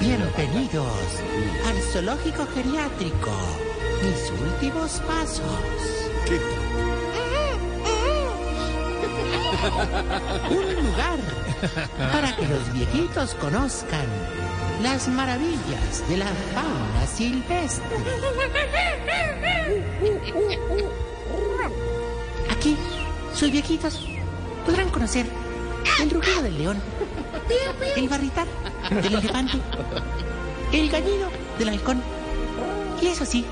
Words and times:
Bienvenidos 0.00 0.86
al 1.66 1.76
zoológico 1.90 2.46
geriátrico. 2.54 3.32
Mis 4.00 4.30
últimos 4.30 5.00
pasos. 5.00 5.42
Un 10.50 10.74
lugar 10.76 11.18
para 12.12 12.36
que 12.36 12.46
los 12.46 12.72
viejitos 12.72 13.34
conozcan 13.34 14.06
las 14.84 15.08
maravillas 15.08 16.08
de 16.08 16.18
la 16.18 16.32
fauna 16.54 17.06
silvestre. 17.08 17.98
Aquí, 22.52 22.76
sus 23.34 23.50
viejitos 23.50 24.06
podrán 24.64 24.90
conocer 24.90 25.26
el 26.00 26.10
rugido 26.10 26.42
del 26.42 26.58
león, 26.58 26.78
el 27.96 28.08
barritar 28.08 28.46
del 28.90 29.14
elefante, 29.14 29.58
el 30.72 30.90
gallido 30.90 31.28
del 31.58 31.68
halcón. 31.70 32.02
Y 33.00 33.06
eso 33.08 33.24
sí, 33.24 33.44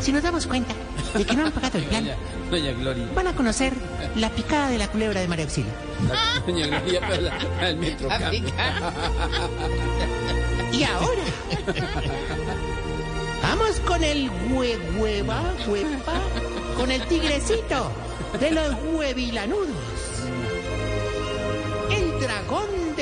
si 0.00 0.12
nos 0.12 0.22
damos 0.22 0.46
cuenta 0.46 0.74
de 1.14 1.24
que 1.24 1.34
no 1.34 1.46
han 1.46 1.52
pagado 1.52 1.78
el 1.78 1.84
plan, 1.88 2.04
Doña, 2.04 2.16
doña 2.50 2.72
Gloria. 2.72 3.06
van 3.14 3.26
a 3.26 3.34
conocer 3.34 3.72
la 4.16 4.30
picada 4.30 4.68
de 4.70 4.78
la 4.78 4.88
culebra 4.88 5.20
de 5.20 5.28
María 5.28 5.44
Auxilio. 5.44 5.72
Doña 6.46 6.66
Gloria 6.66 7.00
para 7.00 7.20
la- 7.20 7.68
el 7.68 7.76
metro. 7.76 8.08
Y 10.72 10.84
ahora, 10.84 11.22
vamos 13.42 13.80
con 13.86 14.02
el 14.02 14.30
huehueva, 14.50 15.42
huepa, 15.66 16.14
con 16.76 16.90
el 16.90 17.02
tigrecito 17.08 17.90
de 18.40 18.50
los 18.52 18.74
huevilanudos. 18.94 19.68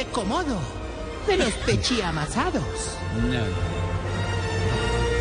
De 0.00 0.06
Komodo 0.06 0.58
de 1.26 1.36
los 1.36 1.52
pechiamasados. 1.66 2.64
No. 3.30 3.44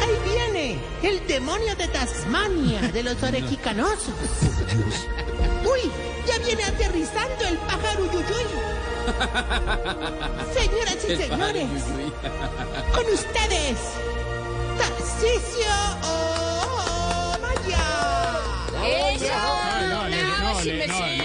Ahí 0.02 0.18
viene 0.24 0.80
el 1.04 1.28
demonio 1.28 1.76
de 1.76 1.90
Tasmania 1.90 2.80
de 2.94 3.04
los 3.04 3.22
orejicanosos. 3.22 4.16
Uy, 5.66 5.92
ya 6.26 6.38
viene 6.46 6.64
aterrizando 6.64 7.46
el 7.46 7.58
pájaro 7.58 8.06
Yuyuy. 8.06 8.46
Señoras 10.54 10.98
y 11.10 11.16
señores, 11.18 11.70
con 12.94 13.06
ustedes, 13.14 13.80
Tarcisio 14.78 15.76
Maya. 17.42 17.86
¡Eso! 18.86 19.26
No, 19.90 20.08
no, 20.08 20.88
no, 20.88 21.19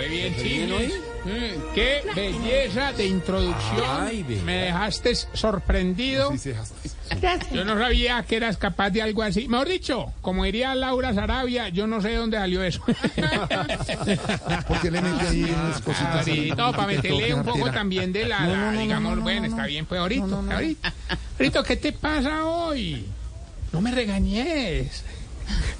fue 0.00 0.08
bien, 0.08 0.32
le 0.32 0.38
fue 0.38 0.42
bien, 0.44 0.90
sí. 0.90 0.94
Mm, 1.24 1.74
Qué 1.74 2.02
belleza 2.14 2.92
de 2.92 3.06
introducción. 3.06 3.84
Ay. 4.00 4.24
Me 4.44 4.56
dejaste 4.56 5.14
sorprendido. 5.14 6.30
Gracias. 6.30 6.72
Yo 7.52 7.64
no 7.64 7.76
sabía 7.78 8.22
que 8.22 8.36
eras 8.36 8.56
capaz 8.56 8.90
de 8.90 9.02
algo 9.02 9.22
así. 9.22 9.48
Mejor 9.48 9.68
dicho, 9.68 10.12
como 10.22 10.44
diría 10.44 10.74
Laura 10.76 11.12
Sarabia, 11.12 11.68
yo 11.68 11.86
no 11.88 12.00
sé 12.00 12.10
de 12.10 12.16
dónde 12.16 12.38
salió 12.38 12.62
eso. 12.62 12.80
Porque 14.68 14.90
le 14.90 15.00
mete 15.02 15.26
ahí 15.28 15.42
unas 15.42 15.80
cositas. 15.82 16.26
Ahorita, 16.28 16.72
para 16.72 16.86
meterle 16.86 17.34
un 17.34 17.42
poco 17.44 17.70
también 17.70 18.12
de 18.12 18.26
la, 18.26 18.46
la- 18.46 18.72
digamos, 18.72 19.20
bueno, 19.20 19.46
está 19.46 19.66
bien, 19.66 19.86
pues 19.86 20.00
ahorita, 20.00 20.24
ahorita. 20.52 20.92
Ahorita, 21.38 21.62
¿qué 21.64 21.76
te 21.76 21.92
pasa 21.92 22.44
hoy? 22.44 23.04
No 23.72 23.80
me 23.80 23.90
regañes. 23.90 25.04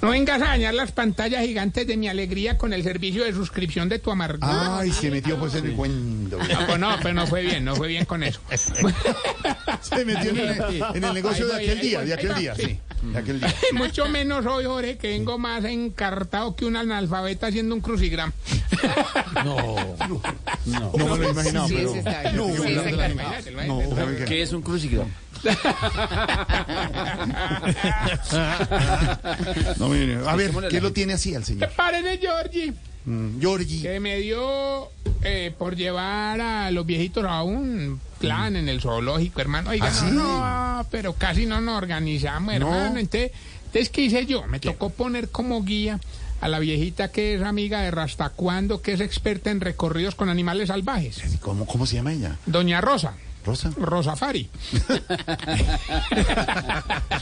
No 0.03 0.11
vengas 0.11 0.41
a 0.43 0.47
dañar 0.47 0.75
las 0.75 0.93
pantallas 0.93 1.45
gigantes 1.45 1.87
de 1.87 1.97
mi 1.97 2.09
alegría 2.09 2.57
con 2.57 2.73
el 2.73 2.83
servicio 2.83 3.25
de 3.25 3.33
suscripción 3.33 3.89
de 3.89 3.99
tu 3.99 4.11
amargura. 4.11 4.79
Ay, 4.79 4.93
se 4.93 5.11
metió 5.11 5.39
pues 5.39 5.55
en 5.55 5.67
el 5.67 5.73
cuento. 5.75 6.39
No, 6.39 6.67
pues 6.67 6.79
no, 6.79 6.97
pero 7.03 7.15
no 7.15 7.27
fue 7.27 7.43
bien, 7.43 7.65
no 7.65 7.77
fue 7.77 7.89
bien 7.89 8.05
con 8.05 8.23
eso. 8.23 8.41
Se 9.81 10.05
metió 10.05 10.31
en 10.31 10.39
el, 10.39 10.83
en 10.95 11.05
el 11.05 11.15
negocio 11.15 11.47
de 11.47 11.55
aquel 11.55 11.81
día, 11.81 11.99
voy, 12.01 12.09
de 12.09 12.15
aquel 12.15 12.35
día, 12.35 12.55
sí. 12.55 12.79
Mucho 13.73 14.09
menos 14.09 14.45
hoy, 14.47 14.65
Jorge, 14.65 14.99
que 14.99 15.09
vengo 15.09 15.39
más 15.39 15.65
encartado 15.65 16.55
que 16.55 16.67
un 16.67 16.77
analfabeta 16.77 17.47
haciendo 17.47 17.75
un 17.75 17.81
crucigrama. 17.81 18.33
No 20.67 21.17
me 21.17 21.27
lo 21.27 21.35
pero. 21.35 21.53
No, 21.53 21.69
Sí, 21.69 21.75
no, 21.75 22.47
bien. 22.53 23.67
no, 23.67 23.83
no, 23.83 23.97
¿saben 23.97 24.17
qué? 24.19 24.25
¿Qué 24.27 24.43
es 24.43 24.53
un 24.53 24.63
crucigrama? 24.63 25.11
No, 29.79 29.89
mire, 29.89 30.19
a 30.27 30.37
ver, 30.37 30.53
¿qué 30.69 30.81
lo 30.81 30.93
tiene 30.93 31.15
así 31.15 31.35
al 31.35 31.45
señor? 31.45 31.71
Párele, 31.71 32.19
Georgie, 32.19 32.73
Mm, 33.07 33.41
Georgie. 33.41 33.81
que 33.81 33.99
me 33.99 34.19
dio 34.19 34.91
eh, 35.23 35.55
por 35.59 35.75
llevar 35.75 36.39
a 36.43 36.71
los 36.71 36.85
viejitos 36.85 37.25
a 37.25 37.43
un 37.43 37.99
plan 38.19 38.57
en 38.57 38.69
el 38.69 38.83
zoológico, 38.83 39.41
hermano. 39.41 39.71
Oiga, 39.71 39.87
¿Ah, 39.87 39.91
sí? 39.91 40.05
no, 40.13 40.77
no, 40.77 40.87
pero 40.91 41.15
casi 41.15 41.47
no 41.47 41.63
nos 41.63 41.79
organizamos, 41.79 42.53
hermano. 42.53 42.99
Entonces, 42.99 43.31
entonces, 43.67 43.89
¿qué 43.89 44.03
hice 44.03 44.27
yo? 44.27 44.47
Me 44.49 44.61
tocó 44.61 44.91
poner 44.91 45.31
como 45.31 45.63
guía 45.65 45.99
a 46.43 46.49
la 46.49 46.59
viejita 46.59 47.11
que 47.11 47.37
es 47.37 47.43
amiga 47.43 47.81
de 47.81 47.91
Rastacuando, 47.91 48.83
que 48.83 48.93
es 48.93 49.01
experta 49.01 49.51
en 49.51 49.63
recorridos 49.63 50.15
con 50.15 50.29
animales 50.29 50.69
salvajes. 50.69 51.23
¿Cómo, 51.41 51.65
¿Cómo 51.67 51.87
se 51.87 51.97
llama 51.97 52.13
ella? 52.13 52.37
Doña 52.45 52.83
Rosa. 52.83 53.15
¿Rosa? 53.45 53.71
Rosafari. 53.77 54.49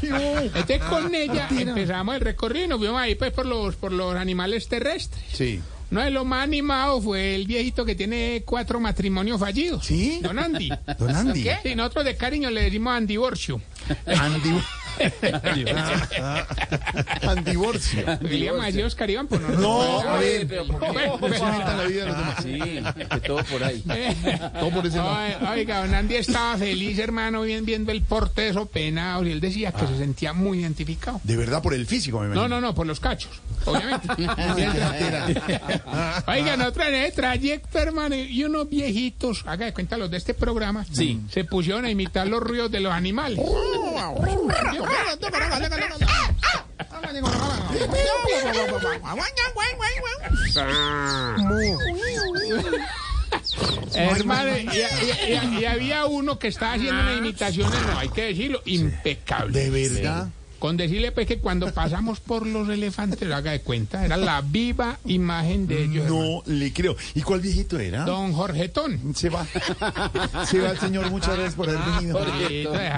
Entonces 0.03 0.83
con 0.89 1.15
ella 1.15 1.49
empezamos 1.51 2.15
el 2.17 2.21
recorrido 2.21 2.65
y 2.65 2.69
nos 2.69 2.79
fuimos 2.79 3.01
ahí 3.01 3.15
pues 3.15 3.33
por 3.33 3.47
los 3.47 3.77
por 3.77 3.93
los 3.93 4.15
animales 4.15 4.69
terrestres. 4.69 5.23
Sí. 5.33 5.61
Uno 5.91 6.03
de 6.03 6.11
los 6.11 6.27
más 6.27 6.45
animados 6.45 7.03
fue 7.03 7.35
el 7.35 7.47
viejito 7.47 7.85
que 7.85 7.95
tiene 7.95 8.43
cuatro 8.45 8.79
matrimonios 8.79 9.41
fallidos. 9.41 9.87
¿Sí? 9.87 10.19
Don 10.21 10.39
Andy. 10.39 10.71
Don 10.99 11.17
Andy. 11.17 11.49
Sí, 11.63 11.75
nosotros 11.75 12.05
de 12.05 12.17
cariño 12.17 12.51
le 12.51 12.63
decimos 12.63 12.95
Andivorcio. 12.95 13.63
Andy. 14.07 14.61
Andivorcio. 17.23 18.05
Así 18.63 18.83
Oscar 18.83 19.11
Iván, 19.11 19.27
pues 19.27 19.41
no. 19.41 19.49
No, 19.59 20.01
a 20.01 20.19
ver. 20.19 20.47
pero 20.47 20.67
¿por 20.67 20.81
qué? 20.81 20.93
Bueno, 20.93 21.19
¿Cómo 21.19 21.35
se 21.35 21.41
inventan 21.41 21.79
la 21.79 21.85
vida 21.85 22.05
de 22.05 22.09
los 22.09 22.19
demás? 22.19 22.37
Sí, 22.43 22.59
que 23.09 23.21
todo 23.21 23.45
por 23.45 23.65
ahí. 23.65 23.83
Todo 24.59 24.71
por 24.71 24.87
ese 24.87 24.97
lado. 24.99 25.51
Oiga, 25.53 25.81
don 25.87 25.95
Andy 25.95 26.17
estaba 26.17 26.57
feliz, 26.57 26.99
hermano, 26.99 27.43
bien 27.43 27.65
viendo 27.65 27.93
el 27.93 28.03
porte 28.03 28.43
de 28.43 28.49
esos 28.51 28.69
penados 28.69 29.27
y 29.27 29.31
él 29.33 29.41
decía 29.41 29.73
que 29.73 29.87
se 29.87 29.97
sentía 29.99 30.33
muy 30.33 30.61
identificado. 30.61 31.21
De 31.25 31.37
verdad, 31.37 31.63
por 31.63 31.75
el 31.75 31.87
físico, 31.87 32.21
me 32.21 32.27
No, 32.29 32.33
imagino. 32.35 32.61
no, 32.61 32.69
no, 32.69 32.75
por 32.75 32.87
los 32.87 33.01
cachos, 33.01 33.31
obviamente. 33.65 34.09
Oiga, 36.27 36.57
nosotros 36.57 36.87
en 36.89 36.95
ese 36.95 37.13
trayecto, 37.13 37.79
hermano, 37.79 38.15
y 38.17 38.45
unos 38.45 38.69
viejitos, 38.69 39.45
haga 39.47 39.67
de 39.67 39.73
cuenta 39.73 39.97
los 39.97 40.11
de 40.11 40.17
este 40.17 40.35
programa, 40.35 40.85
Sí. 40.93 41.21
se 41.31 41.45
pusieron 41.45 41.85
a 41.85 41.91
imitar 41.91 42.27
los 42.27 42.43
ruidos 42.43 42.71
de 42.71 42.81
los 42.81 42.93
animales. 42.93 43.39
Hermano, 53.95 54.57
y, 54.57 54.61
y- 54.71 55.33
y- 55.33 55.61
y 55.61 55.65
había 55.65 56.07
uno 56.07 56.39
que 56.39 56.49
estaba 56.49 56.75
haciendo 56.75 57.01
una 57.03 57.15
imitación, 57.15 57.71
no 57.93 57.99
hay 57.99 58.09
que 58.09 58.23
decirlo, 58.27 58.63
impecable. 58.65 59.69
De 59.71 59.71
verdad. 59.89 60.29
Con 60.59 60.77
decirle 60.77 61.13
pues 61.13 61.27
que 61.27 61.39
cuando 61.39 61.73
pasamos 61.75 62.21
por 62.21 62.47
los 62.47 62.69
elefantes, 62.69 63.21
haga 63.31 63.53
de 63.53 63.61
cuenta, 63.61 64.05
era 64.05 64.17
la 64.17 64.41
viva 64.41 64.99
imagen 65.07 65.67
de 65.67 65.85
ellos. 65.85 66.07
hermano. 66.07 66.43
No 66.47 66.53
le 66.53 66.73
creo. 66.73 66.97
¿Y 67.15 67.23
cuál 67.23 67.41
viejito 67.41 67.79
era? 67.79 68.05
Don 68.05 68.33
Jorgetón. 68.33 69.15
Se 69.15 69.29
va. 69.31 69.47
Se 70.47 70.59
va 70.61 70.71
el 70.71 70.79
señor. 70.79 71.11
Muchas 71.11 71.35
gracias 71.35 71.55
por 71.55 71.69
haber 71.69 71.81
venido. 71.95 72.19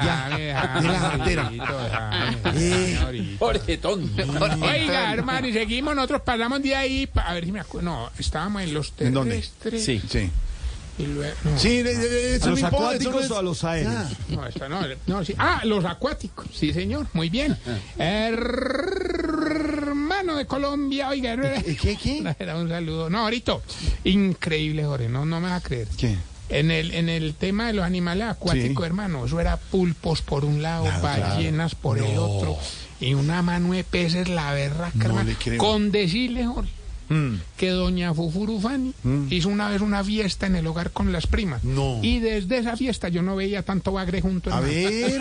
Jartera. 0.01 1.45
Jorgito, 1.45 1.79
déjame, 1.83 2.37
Eh. 2.57 3.37
Jorgetón. 3.39 4.11
Oiga, 4.63 5.13
hermano, 5.13 5.49
y 5.49 5.53
seguimos, 5.53 5.95
nosotros 5.95 6.23
pasamos 6.23 6.63
de 6.63 6.75
ahí, 6.75 7.07
pa- 7.07 7.23
a 7.23 7.35
ver 7.35 7.45
si 7.45 7.53
me 7.53 7.61
acuerdo, 7.61 7.91
no, 7.91 8.11
estábamos 8.19 8.63
en 8.63 8.75
los 8.75 8.93
¿En 8.99 9.13
dónde? 9.15 9.35
terrestres. 9.63 9.85
Sí. 9.85 10.01
Sí. 10.09 10.31
Y 11.03 11.07
luego, 11.07 11.35
no, 11.45 11.59
Sí, 11.59 11.83
de- 11.83 12.37
eso 12.37 12.47
¿A 12.47 12.51
los 12.51 12.61
no 12.61 12.67
importa, 12.67 12.87
acuáticos 12.87 13.15
eso 13.15 13.21
no 13.21 13.25
es- 13.25 13.31
o 13.31 13.39
a 13.39 13.43
los 13.43 13.65
aéreos? 13.65 13.95
No, 14.29 14.69
no, 14.69 14.81
no, 15.07 15.25
sí. 15.25 15.35
Ah, 15.39 15.63
los 15.65 15.85
acuáticos, 15.85 16.47
sí 16.55 16.73
señor, 16.73 17.07
muy 17.13 17.29
bien. 17.31 17.57
Hermano 19.01 20.37
de 20.37 20.47
Colombia, 20.47 21.09
oiga, 21.09 21.35
¿Eh, 21.35 21.77
¿Qué, 21.81 21.97
qué? 21.97 22.35
era 22.39 22.57
un 22.57 22.69
saludo. 22.69 23.09
No, 23.11 23.21
ahorita, 23.21 23.57
increíble, 24.05 24.85
Jorge, 24.85 25.09
no, 25.09 25.25
no 25.25 25.41
me 25.41 25.49
vas 25.49 25.63
a 25.65 25.67
creer. 25.67 25.89
¿Qué? 25.97 26.17
En 26.49 26.71
el, 26.73 26.93
en 26.95 27.09
el 27.09 27.35
tema 27.35 27.69
de 27.69 27.75
los 27.75 27.85
animales 27.85 28.27
acuáticos, 28.27 28.83
Sí. 28.85 28.87
hermano, 28.87 29.25
eso 29.25 29.39
era 29.41 29.57
pulpos 29.57 30.21
por 30.23 30.45
un 30.45 30.63
lado, 30.63 30.85
Claro, 30.85 31.01
claro. 31.01 31.23
ballenas 31.35 31.75
por 31.77 31.99
el 31.99 32.13
No. 32.15 32.25
otro, 32.25 32.59
y 33.01 33.15
una 33.15 33.41
mano 33.43 33.73
de 33.73 33.85
peces, 33.85 34.29
la 34.29 34.53
berraca, 34.53 34.91
No 34.97 35.05
hermano. 35.05 35.31
le 35.31 35.37
creo. 35.37 35.59
Con 35.59 35.93
decirle, 35.93 36.45
Jorge, 36.47 36.71
Mm. 37.11 37.35
que 37.57 37.71
doña 37.71 38.15
Fufurufani 38.15 38.95
hizo 39.31 39.49
una 39.49 39.69
vez 39.69 39.81
una 39.83 40.03
fiesta 40.05 40.47
en 40.47 40.55
el 40.55 40.67
hogar 40.67 40.93
con 40.93 41.13
las 41.13 41.27
primas. 41.27 41.65
No. 41.65 41.99
Y 42.03 42.21
desde 42.21 42.59
esa 42.59 42.77
fiesta 42.77 43.09
yo 43.09 43.21
no 43.23 43.35
veía 43.37 43.63
tanto 43.63 43.91
bagre 43.93 44.21
junto. 44.21 44.53
A 44.55 44.61
ver. 44.61 45.21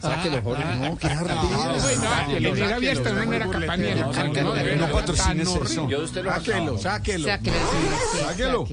Sáquelo, 0.00 0.42
Jorge. 0.42 0.64
No, 0.80 0.98
qué 0.98 1.08
No, 1.14 1.14
jartera. 1.14 1.72
pues, 1.80 1.98
en 2.32 2.46
esa 2.46 2.76
fiesta 2.78 3.12
no 3.12 3.32
era 3.32 3.48
capaz 3.48 3.76
ni 3.76 3.82
de 3.84 3.98
sacarlo, 3.98 4.76
no, 4.76 4.88
patrocines 4.92 5.48
eso. 5.48 5.88
Sáquelo, 6.78 6.78
sáquelo. 6.78 7.28
Sáquelo, 7.28 8.66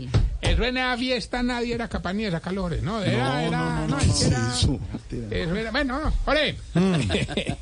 Eso 0.48 0.64
en 0.64 0.78
esa 0.78 0.98
fiesta 0.98 1.44
nadie 1.44 1.74
era 1.74 1.88
capaz 1.88 2.14
ni 2.14 2.24
de 2.24 2.32
sacar 2.32 2.54
los 2.54 2.82
¿no? 2.82 3.02
Era, 3.04 3.44
era, 3.44 3.88
no, 3.88 4.00
es 4.00 4.14
que 4.20 4.26
era- 4.28 4.52
Eso. 4.54 4.80
eso 5.32 5.56
era, 5.56 5.72
bueno, 5.72 6.00
no, 6.02 6.14
ore. 6.26 6.56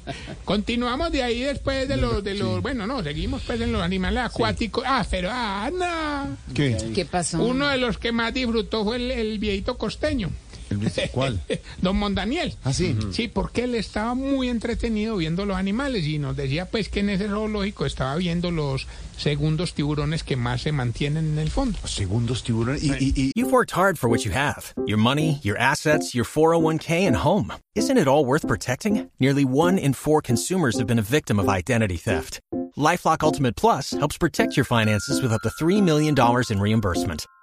Continuamos 0.46 1.12
de 1.12 1.24
ahí 1.24 1.42
después 1.42 1.88
de 1.88 1.98
los, 1.98 2.24
de 2.24 2.36
los, 2.36 2.62
bueno, 2.62 2.86
no, 2.86 3.02
seguimos 3.04 3.42
pues 3.46 3.60
en 3.62 3.72
los 3.72 3.82
animales 3.82 4.24
acuáticos. 4.26 4.84
Ah, 4.86 5.06
pero, 5.10 5.30
ah, 5.32 5.70
no. 5.74 6.54
¿Qué? 6.54 6.78
¿Qué 6.94 7.06
pasó? 7.06 7.42
Uno 7.44 7.68
de 7.70 7.78
los 7.78 7.98
que 7.98 8.12
más 8.12 8.34
disfrutó 8.34 8.84
fue 8.84 8.98
el, 8.98 9.12
el 9.12 9.40
viejito 9.40 9.78
costeño, 9.78 10.30
¿Cuál? 11.12 11.42
don 11.82 11.98
Mondaniel. 11.98 12.56
¿Ah, 12.64 12.74
sí? 12.74 12.96
Sí, 13.12 13.28
porque 13.28 13.64
él 13.64 13.76
estaba 13.76 14.14
muy 14.14 14.50
entretenido 14.50 15.18
viendo 15.18 15.46
los 15.46 15.58
animales 15.58 16.06
y 16.06 16.20
nos 16.20 16.36
decía 16.36 16.66
pues 16.66 16.90
que 16.90 17.02
en 17.02 17.10
ese 17.10 17.28
zoológico 17.28 17.86
estaba 17.86 18.16
viendo 18.16 18.52
los 18.52 18.88
segundos 19.18 19.74
tiburones 19.74 20.24
que 20.24 20.36
más 20.36 20.62
se 20.62 20.72
mantienen 20.72 21.34
en 21.34 21.40
el 21.40 21.50
fondo. 21.50 21.78
Segundos 21.86 22.44
tiburones. 22.44 22.84
Y, 22.84 22.92
y, 22.92 23.14
y 23.16 23.32
You've 23.36 23.52
worked 23.52 23.72
hard 23.72 23.98
for 23.98 24.10
what 24.10 24.26
you 24.26 24.32
have 24.32 24.74
your 24.86 24.98
money, 24.98 25.40
your 25.44 25.58
assets, 25.58 26.14
your 26.14 26.26
401k, 26.26 27.08
and 27.08 27.16
home. 27.16 27.54
Isn't 27.76 27.98
it 27.98 28.08
all 28.08 28.26
worth 28.26 28.48
protecting? 28.48 29.10
Nearly 29.20 29.46
one 29.46 29.78
in 29.78 29.94
four 29.94 30.22
consumers 30.22 30.78
have 30.78 30.88
been 30.88 31.00
a 31.00 31.04
victim 31.04 31.40
of 31.40 31.50
identity 31.50 31.98
theft. 31.98 32.40
Lifelock 32.78 33.24
Ultimate 33.24 33.56
Plus 33.56 33.92
helps 33.92 34.18
protect 34.18 34.58
your 34.58 34.66
finances 34.66 35.22
with 35.22 35.32
up 35.32 35.42
to 35.42 35.50
$3 35.50 35.82
million 35.82 36.16
in 36.50 36.60
reimbursement. 36.60 37.26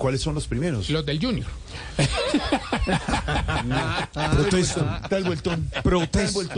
¿Cuáles 0.00 0.22
son 0.22 0.34
los 0.34 0.46
primeros? 0.48 0.88
Los 0.88 1.04
del 1.04 1.20
Junior. 1.22 1.46
Protesta. 4.12 5.00
Está 5.04 5.16
el 5.18 5.24
vueltón. 5.24 5.70
Protesta. 5.82 6.56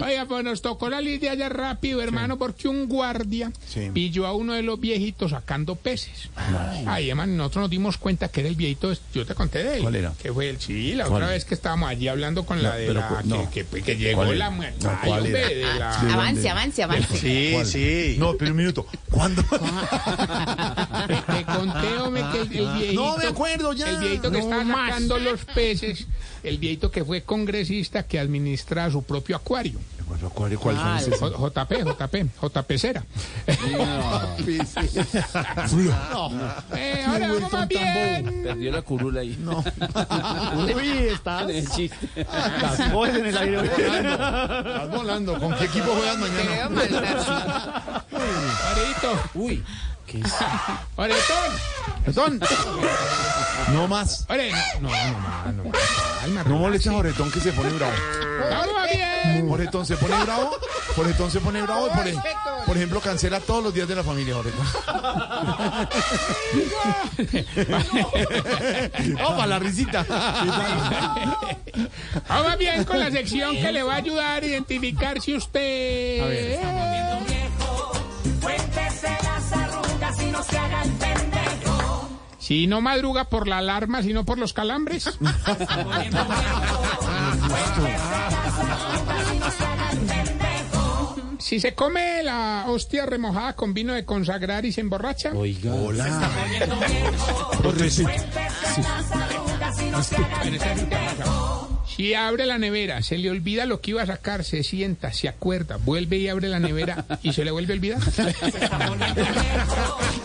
Oiga, 0.00 0.26
pues 0.26 0.44
nos 0.44 0.60
tocó 0.60 0.90
la 0.90 1.00
lidia 1.00 1.32
ya 1.34 1.48
rápido, 1.48 2.02
hermano, 2.02 2.36
porque 2.36 2.68
un 2.68 2.86
guardia 2.88 3.50
Sí. 3.66 3.90
pilló 3.94 4.26
a 4.26 4.32
uno 4.34 4.52
de 4.52 4.62
los 4.62 4.78
viejitos 4.78 5.30
sacando 5.30 5.76
peces. 5.76 6.28
Ay, 6.86 7.08
hermano, 7.10 7.32
nosotros 7.34 7.62
nos 7.62 7.70
dimos 7.70 7.96
cuenta 7.96 8.28
que 8.28 8.40
era 8.40 8.48
el 8.50 8.56
viejito, 8.56 8.92
yo 9.14 9.24
te 9.24 9.34
conté 9.34 9.62
de 9.64 9.76
él. 9.76 9.82
¿Cuál 9.82 9.94
era? 9.96 10.12
Que 10.22 10.30
fue 10.32 10.50
el, 10.50 10.60
sí, 10.60 10.94
la 10.94 11.08
otra 11.08 11.28
vez 11.28 11.44
que 11.46 11.54
estábamos 11.54 11.88
allí 11.88 12.08
hablando 12.08 12.44
con 12.44 12.62
la 12.62 12.74
de 12.74 12.88
pero 12.88 13.00
la, 13.00 13.22
no. 13.24 13.50
que, 13.50 13.64
que- 13.64 13.82
que 13.82 13.96
llegó 13.96 14.24
¿Cuál 14.24 14.38
la. 14.38 14.50
No, 14.50 14.62
la- 15.78 16.00
avance, 16.12 16.50
avance, 16.50 16.82
avance. 16.82 17.16
Sí, 17.16 17.54
sí. 17.64 18.16
No, 18.18 18.34
pero 18.36 18.50
un 18.50 18.56
minuto. 18.58 18.86
¿Cuándo? 19.10 19.42
Te 21.26 21.44
conté, 21.44 21.98
hombre, 21.98 22.24
que 22.32 22.40
el, 22.42 22.56
el 22.68 22.73
viejito. 22.78 23.02
No 23.04 23.16
me 23.16 23.26
acuerdo 23.26 23.72
ya. 23.72 23.88
El 23.90 23.98
viejito 23.98 24.30
que 24.30 24.38
No 24.38 24.44
estaba 24.44 24.64
más. 24.64 24.88
sacando 24.90 25.18
los 25.18 25.44
peces. 25.44 26.06
El 26.42 26.58
viejito 26.58 26.90
que 26.90 27.04
fue 27.04 27.22
congresista 27.22 28.02
que 28.04 28.18
administra 28.18 28.90
su 28.90 29.02
propio 29.02 29.36
acuario. 29.36 29.78
¿Cuál, 30.34 30.56
cuál 30.58 30.76
son 30.76 30.96
esos? 31.14 31.18
J- 31.32 31.64
JP, 31.64 31.72
JP, 31.86 32.14
JP 32.42 32.72
Cera. 32.78 33.02
Eh, 36.76 37.04
ahora 37.06 37.28
vamos 37.32 37.52
más 37.52 37.68
bien. 37.68 38.42
Perdió 38.44 38.72
la 38.72 38.82
curula 38.82 39.20
ahí. 39.20 39.36
No. 39.40 39.58
Uy, 40.76 40.88
estás, 41.10 41.48
El 41.48 41.68
chiste. 41.70 41.96
estás 42.16 42.92
vos 42.92 43.08
en 43.08 43.26
el 43.26 43.36
aire. 43.36 43.64
Estás 43.64 44.90
volando. 44.90 45.38
¿Con 45.38 45.54
qué 45.56 45.64
equipo 45.64 45.86
juegas 45.94 46.14
Te 46.16 46.20
mañana? 46.20 46.50
veo 46.50 46.70
mal, 46.70 46.88
Tarsi. 46.88 47.30
Orito, 48.72 49.20
Uy. 49.34 49.64
¿Qué 50.06 50.20
es? 50.20 50.34
Oretón. 50.96 52.40
No 53.72 53.88
más. 53.88 54.26
Ore, 54.28 54.52
no, 54.80 54.88
no, 54.90 55.12
no, 55.12 55.18
más, 55.18 55.54
no, 55.54 55.64
más, 55.64 55.80
calma, 56.20 56.42
No 56.46 56.56
molestes 56.58 56.92
a 56.92 56.96
Oretón 56.96 57.30
que 57.30 57.40
se 57.40 57.52
pone 57.52 57.70
bravo. 57.70 57.92
Vamos 58.50 58.74
bien. 58.92 59.48
Oretón 59.50 59.86
se 59.86 59.96
pone 59.96 60.14
bravo. 60.24 60.50
Oretón 60.96 61.30
se 61.30 61.40
pone 61.40 61.62
bravo. 61.62 61.86
y 61.88 61.90
Por, 61.96 62.06
ej- 62.06 62.20
por 62.66 62.76
ejemplo, 62.76 63.00
cancela 63.00 63.40
todos 63.40 63.64
los 63.64 63.72
días 63.74 63.88
de 63.88 63.94
la 63.96 64.02
familia, 64.04 64.36
Oretón. 64.36 64.66
¡Oh, 69.24 69.36
para 69.36 69.46
la 69.46 69.58
risita! 69.58 70.04
Vamos 72.28 72.58
bien 72.58 72.84
con 72.84 72.98
la 72.98 73.10
sección 73.10 73.56
que 73.56 73.72
le 73.72 73.82
va 73.82 73.94
a 73.94 73.96
ayudar 73.96 74.42
a 74.42 74.46
identificar 74.46 75.20
si 75.20 75.34
usted. 75.34 76.60
Si 82.38 82.66
no 82.66 82.80
madruga 82.80 83.24
por 83.30 83.48
la 83.48 83.58
alarma, 83.58 84.02
sino 84.02 84.24
por 84.24 84.38
los 84.38 84.52
calambres. 84.52 85.10
Si 91.44 91.60
se 91.60 91.74
come 91.74 92.22
la 92.22 92.64
hostia 92.68 93.04
remojada 93.04 93.52
con 93.52 93.74
vino 93.74 93.92
de 93.92 94.06
consagrar 94.06 94.64
y 94.64 94.72
se 94.72 94.80
emborracha. 94.80 95.32
Oiga. 95.34 95.72
Si 101.86 102.14
abre 102.14 102.46
la 102.46 102.56
nevera, 102.58 103.02
se 103.02 103.18
le 103.18 103.30
olvida 103.30 103.66
lo 103.66 103.82
que 103.82 103.90
iba 103.90 104.02
a 104.02 104.06
sacar, 104.06 104.42
se 104.42 104.64
sienta, 104.64 105.12
se 105.12 105.28
acuerda, 105.28 105.76
vuelve 105.76 106.16
y 106.16 106.28
abre 106.28 106.48
la 106.48 106.58
nevera 106.58 107.04
y 107.22 107.34
se 107.34 107.44
le 107.44 107.50
vuelve 107.50 107.74
a 107.74 107.76
olvidar. 107.76 108.00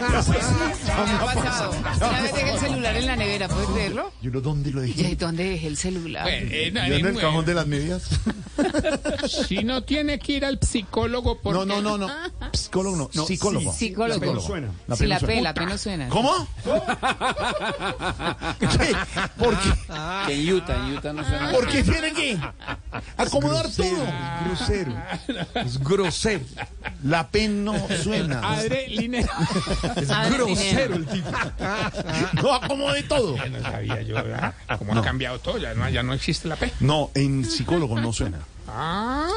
Me 0.09 1.11
ha 1.13 1.25
pasado. 1.25 1.71
Una 2.09 2.21
vez 2.21 2.33
dejé 2.33 2.51
el 2.53 2.59
celular 2.59 2.95
en 2.97 3.05
la 3.05 3.15
nevera, 3.15 3.47
¿puedes 3.47 3.69
creerlo? 3.69 4.11
¿Yo 4.21 4.31
no 4.31 4.41
dónde 4.41 4.71
lo 4.71 4.83
¿Y 4.83 4.87
dije? 4.93 5.15
dónde 5.15 5.43
dejé 5.43 5.67
el 5.67 5.77
celular? 5.77 6.27
Eh, 6.29 6.71
no, 6.73 6.87
¿Yo 6.87 6.95
en 6.95 7.05
el 7.05 7.17
cajón 7.17 7.45
de 7.45 7.53
las 7.53 7.67
medias? 7.67 8.09
Si 9.47 9.63
no 9.63 9.83
tiene 9.83 10.19
que 10.19 10.33
ir 10.33 10.45
al 10.45 10.59
psicólogo 10.59 11.39
porque... 11.41 11.65
No, 11.65 11.65
no, 11.65 11.81
no, 11.81 11.97
no. 11.97 12.09
Psicólogo 12.53 12.95
no. 12.95 13.09
no 13.13 13.25
psicólogo. 13.25 13.73
Psicólogo. 13.73 14.33
La 14.33 14.41
suena. 14.41 14.67
La 14.87 14.95
Si 14.95 15.05
la 15.07 15.19
pena 15.19 15.27
P, 15.27 15.33
suena. 15.33 15.41
la 15.41 15.53
P 15.53 15.65
no 15.65 15.77
suena. 15.77 16.09
¿Cómo? 16.09 16.47
¿Qué? 18.59 18.95
¿Por 19.37 19.57
qué? 19.59 19.69
Que 20.27 20.33
en 20.33 20.53
Utah, 20.53 20.75
en 20.75 20.97
Utah 20.97 21.13
no 21.13 21.23
suena. 21.23 21.51
¿Por 21.51 21.67
qué 21.67 21.83
tiene 21.83 22.13
que 22.13 22.39
acomodar 23.17 23.69
todo? 23.71 24.05
Grosero. 24.45 24.93
Es 25.55 25.79
grosero. 25.79 26.45
La 27.03 27.27
P 27.29 27.47
no 27.47 27.75
suena. 28.03 28.57
Es 28.59 30.09
Adre 30.09 30.37
grosero 30.37 30.95
el 30.95 31.05
tipo. 31.07 31.29
No 32.41 32.53
acomode 32.53 33.03
todo. 33.03 33.35
No 33.49 33.61
sabía 33.61 34.01
yo, 34.01 34.15
¿verdad? 34.15 34.53
Cómo 34.77 34.93
ha 34.97 35.01
cambiado 35.01 35.39
todo, 35.39 35.57
ya 35.57 35.73
no, 35.73 35.89
ya 35.89 36.03
no 36.03 36.13
existe 36.13 36.47
la 36.47 36.55
P. 36.55 36.71
No, 36.79 37.11
en 37.15 37.45
psicólogo 37.45 37.99
no 37.99 38.13
suena. 38.13 38.39
Ah, 38.67 39.27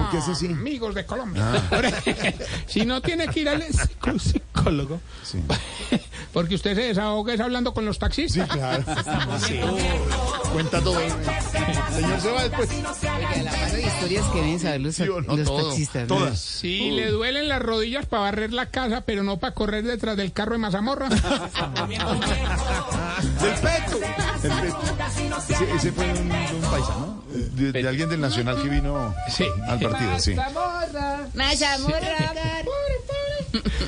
¿Por 0.00 0.10
qué 0.10 0.16
así? 0.32 0.46
Amigos 0.46 0.94
de 0.94 1.06
Colombia. 1.06 1.44
Ahora, 1.70 1.90
si 2.66 2.84
no 2.84 3.00
tiene 3.00 3.28
que 3.28 3.40
ir 3.40 3.48
al 3.48 3.62
psicólogo, 4.20 5.00
Sí. 5.22 5.40
porque 6.32 6.54
usted 6.56 6.74
se 6.74 6.82
desahoga 6.82 7.34
es 7.34 7.40
hablando 7.40 7.72
con 7.72 7.84
los 7.84 7.96
Sí, 7.96 8.00
taxistas. 8.00 8.48
claro. 8.48 8.84
Sí. 9.46 9.60
Cuenta 10.52 10.80
todo. 10.80 10.98
Señor 11.94 12.20
se 12.20 12.30
va 12.32 12.42
después. 12.48 12.68
Historias 14.00 14.26
que 14.32 14.40
deben 14.40 14.58
saber 14.60 14.80
los, 14.80 14.94
¿Sí 14.94 15.04
no? 15.04 15.20
los 15.20 15.44
Todo. 15.46 15.68
taxistas. 15.68 16.08
¿no? 16.08 16.16
Todas. 16.16 16.38
Si 16.40 16.90
le 16.90 17.08
duelen 17.10 17.48
las 17.48 17.60
rodillas 17.60 18.06
para 18.06 18.22
barrer 18.22 18.50
la 18.52 18.66
casa, 18.66 19.02
pero 19.02 19.22
no 19.22 19.36
para 19.38 19.52
correr 19.54 19.84
detrás 19.84 20.16
del 20.16 20.32
carro 20.32 20.52
de 20.52 20.58
mazamorra. 20.58 21.08
Del 21.10 21.18
peto. 23.54 23.98
El 24.42 24.50
peto. 24.50 24.80
Ese, 25.48 25.74
ese 25.76 25.92
fue 25.92 26.04
un, 26.12 26.18
un 26.30 26.70
paisa, 26.70 26.94
¿no? 26.98 27.22
De, 27.30 27.72
de 27.72 27.88
alguien 27.88 28.08
del 28.08 28.20
Nacional 28.20 28.60
que 28.62 28.68
vino 28.68 29.14
Sí. 29.28 29.44
al 29.68 29.78
partido, 29.80 30.18
sí. 30.18 30.34
Mazamorra. 30.34 31.28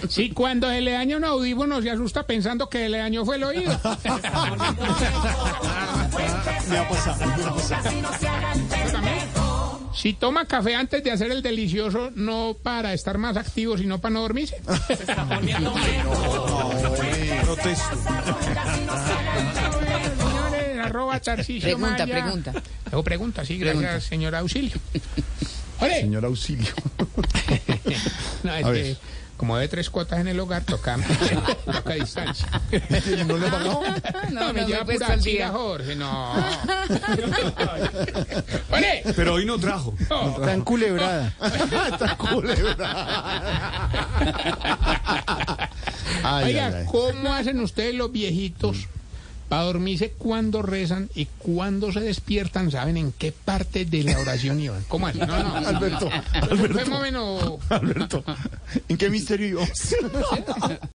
Si 0.09 0.31
cuando 0.31 0.69
se 0.69 0.81
le 0.81 0.93
daña 0.93 1.17
un 1.17 1.25
audífono 1.25 1.81
se 1.81 1.91
asusta 1.91 2.25
pensando 2.25 2.69
que 2.69 2.89
le 2.89 2.99
dañó 2.99 3.25
fue 3.25 3.37
el 3.37 3.45
oído. 3.45 3.73
Me 6.69 6.79
ha 6.79 6.89
pasado, 6.89 7.27
me 7.27 7.45
ha 7.45 7.51
pasado. 7.55 7.91
Si 9.95 10.15
toma 10.15 10.47
café 10.47 10.75
antes 10.75 11.05
de 11.05 11.11
hacer 11.11 11.31
el 11.31 11.43
delicioso, 11.43 12.11
no 12.15 12.57
para 12.63 12.93
estar 12.95 13.19
más 13.19 13.37
activo, 13.37 13.77
sino 13.77 14.01
para 14.01 14.15
no 14.15 14.23
dormirse. 14.23 14.57
Arroba 20.83 21.21
Pregunta, 21.21 22.07
Maya. 22.07 22.07
pregunta. 22.07 22.53
Hago 22.91 23.05
pregunta, 23.05 23.45
sí, 23.45 23.59
gracias, 23.59 23.83
Pregunta. 23.83 24.01
señor 24.09 24.35
Auxilio. 24.35 24.77
Señor 25.83 26.25
auxilio. 26.25 26.73
no, 28.45 28.55
es 28.55 28.99
Como 29.43 29.59
de 29.59 29.67
tres 29.67 29.91
cuotas 29.91 30.21
en 30.21 30.29
el 30.29 30.39
hogar, 30.39 30.63
toca, 30.63 30.97
toca 31.65 31.95
a 31.95 31.97
distancia. 31.97 32.47
¿No 33.27 33.37
le 33.37 33.49
pagado? 33.51 33.83
No, 34.31 34.53
me 34.53 34.65
lleva 34.65 34.85
pura 34.85 35.17
día. 35.17 35.49
Jorge, 35.49 35.97
no. 35.97 36.35
¡Ole! 38.71 39.03
Pero 39.17 39.35
hoy 39.35 39.45
no 39.45 39.59
trajo. 39.59 39.95
No. 40.09 40.37
Está 40.37 40.55
enculebrada. 40.55 41.35
Está 41.91 42.17
Ay, 46.23 46.45
Oiga, 46.45 46.67
ay, 46.69 46.75
ay. 46.77 46.87
¿cómo 46.87 47.35
hacen 47.35 47.59
ustedes 47.59 47.97
los 47.97 48.13
viejitos 48.13 48.87
para 49.53 49.65
dormirse 49.65 50.13
cuando 50.17 50.63
rezan 50.63 51.11
y 51.15 51.27
cuando 51.27 51.93
se 51.93 52.01
despiertan? 52.01 52.71
¿Saben 52.71 52.97
en 52.97 53.13
qué 53.13 53.33
parte 53.33 53.85
de 53.85 54.03
la 54.03 54.19
oración 54.19 54.59
iban? 54.59 54.83
¿Cómo 54.89 55.07
hacen? 55.07 55.29
No, 55.29 55.43
no. 55.43 55.55
Alberto, 55.69 56.09
Alberto. 56.33 57.59
Alberto, 57.69 58.25
¿en 58.89 58.97
qué 58.97 59.11
misterio 59.11 59.49
ibas? 59.49 59.95